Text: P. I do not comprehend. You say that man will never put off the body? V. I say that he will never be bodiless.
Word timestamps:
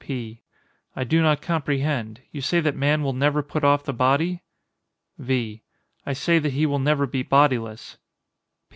P. 0.03 0.41
I 0.95 1.03
do 1.03 1.21
not 1.21 1.43
comprehend. 1.43 2.21
You 2.31 2.41
say 2.41 2.59
that 2.59 2.75
man 2.75 3.03
will 3.03 3.13
never 3.13 3.43
put 3.43 3.63
off 3.63 3.83
the 3.83 3.93
body? 3.93 4.41
V. 5.19 5.61
I 6.07 6.13
say 6.13 6.39
that 6.39 6.53
he 6.53 6.65
will 6.65 6.79
never 6.79 7.05
be 7.05 7.21
bodiless. 7.21 7.97